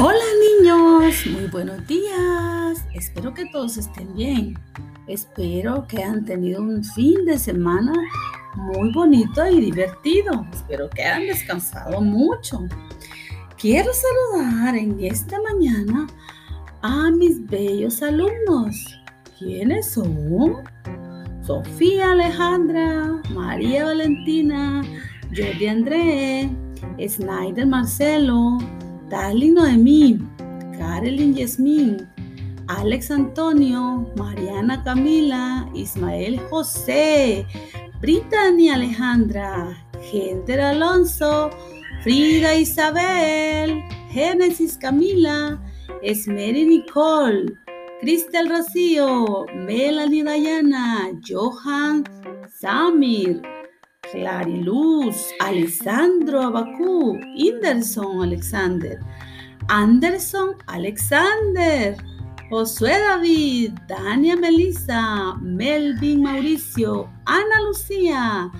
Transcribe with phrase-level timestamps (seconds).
[0.00, 0.24] Hola
[0.60, 2.84] niños, muy buenos días.
[2.94, 4.58] Espero que todos estén bien.
[5.06, 7.92] Espero que han tenido un fin de semana
[8.56, 10.44] muy bonito y divertido.
[10.52, 12.66] Espero que hayan descansado mucho.
[13.56, 16.08] Quiero saludar en esta mañana
[16.82, 19.00] a mis bellos alumnos.
[19.38, 20.64] ¿Quiénes son?
[21.42, 24.82] Sofía Alejandra, María Valentina,
[25.28, 26.50] Jordi André,
[27.06, 28.58] Snyder Marcelo,
[29.08, 30.18] Darling Noemí,
[30.78, 32.08] Carolyn Yasmín,
[32.68, 37.46] Alex Antonio, Mariana Camila, Ismael José,
[38.00, 39.76] Brittany Alejandra,
[40.10, 41.50] Genter Alonso,
[42.02, 45.58] Frida Isabel, Génesis Camila,
[46.02, 47.46] Esmeri Nicole,
[48.00, 52.04] Cristel Rocío, Melanie Dayana, Johan
[52.48, 53.42] Samir,
[54.14, 59.00] Clariluz, Alessandro Abacú, Inderson Alexander,
[59.68, 61.96] Anderson Alexander,
[62.48, 68.52] Josué David, Dania Melissa, Melvin Mauricio, Ana Lucía,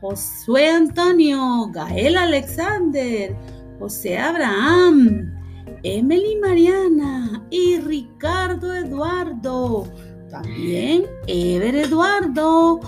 [0.00, 3.36] Josué Antonio, Gael Alexander,
[3.80, 5.34] José Abraham,
[5.82, 9.88] Emily Mariana y Ricardo Eduardo.
[10.30, 12.78] También Ever Eduardo.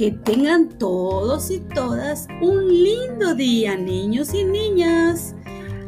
[0.00, 5.34] Que tengan todos y todas un lindo día, niños y niñas.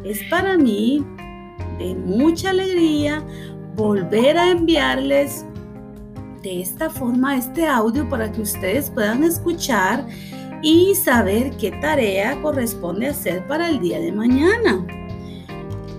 [0.05, 1.03] Es para mí
[1.79, 3.25] de mucha alegría
[3.75, 5.43] volver a enviarles
[6.43, 10.05] de esta forma este audio para que ustedes puedan escuchar
[10.61, 14.85] y saber qué tarea corresponde hacer para el día de mañana.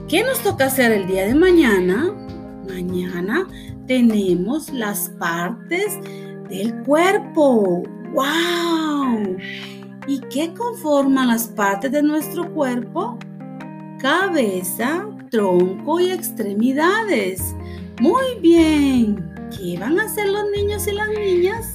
[0.07, 2.15] ¿Qué nos toca hacer el día de mañana?
[2.69, 3.49] Mañana
[3.89, 5.99] tenemos las partes
[6.49, 7.83] del cuerpo.
[8.15, 9.37] ¡Wow!
[10.07, 13.19] ¿Y qué conforman las partes de nuestro cuerpo?
[13.99, 17.57] Cabeza, tronco y extremidades.
[18.01, 19.35] Muy bien.
[19.51, 21.73] ¿Qué van a hacer los niños y las niñas?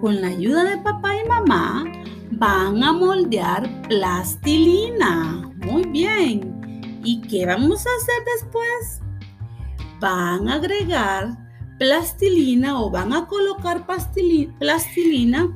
[0.00, 1.84] Con la ayuda de papá y mamá
[2.30, 5.50] van a moldear plastilina.
[5.64, 7.00] Muy bien.
[7.02, 9.00] ¿Y qué vamos a hacer después?
[10.00, 11.45] Van a agregar
[11.78, 13.86] plastilina o van a colocar
[14.58, 15.52] plastilina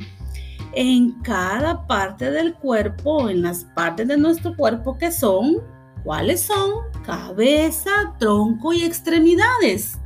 [0.72, 5.56] en cada parte del cuerpo, en las partes de nuestro cuerpo que son,
[6.04, 6.72] ¿cuáles son?
[7.04, 9.98] Cabeza, tronco y extremidades.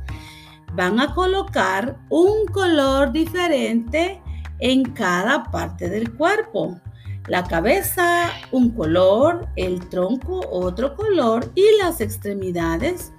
[0.73, 4.21] Van a colocar un color diferente
[4.59, 6.79] en cada parte del cuerpo.
[7.27, 13.13] La cabeza, un color, el tronco, otro color y las extremidades,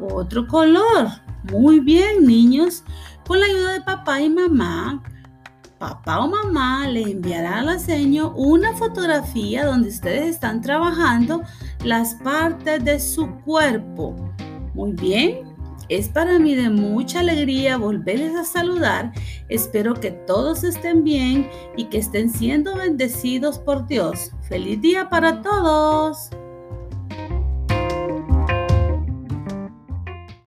[0.00, 1.08] otro color.
[1.50, 2.84] Muy bien, niños.
[3.26, 5.02] Con la ayuda de papá y mamá,
[5.78, 11.42] papá o mamá le enviará a la seño una fotografía donde ustedes están trabajando
[11.84, 14.14] las partes de su cuerpo.
[14.74, 15.54] Muy bien,
[15.88, 19.12] es para mí de mucha alegría volverles a saludar.
[19.48, 24.32] Espero que todos estén bien y que estén siendo bendecidos por Dios.
[24.48, 26.30] Feliz día para todos.